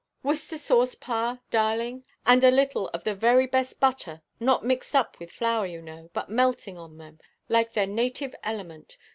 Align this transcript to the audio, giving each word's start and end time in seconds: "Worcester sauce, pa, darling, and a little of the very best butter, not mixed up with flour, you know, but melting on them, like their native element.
"Worcester 0.23 0.57
sauce, 0.57 0.95
pa, 0.95 1.37
darling, 1.51 2.03
and 2.25 2.43
a 2.43 2.49
little 2.49 2.87
of 2.87 3.03
the 3.03 3.13
very 3.13 3.45
best 3.45 3.79
butter, 3.79 4.23
not 4.39 4.65
mixed 4.65 4.95
up 4.95 5.19
with 5.19 5.29
flour, 5.31 5.67
you 5.67 5.79
know, 5.79 6.09
but 6.11 6.27
melting 6.27 6.75
on 6.75 6.97
them, 6.97 7.19
like 7.49 7.73
their 7.73 7.85
native 7.85 8.33
element. 8.43 8.97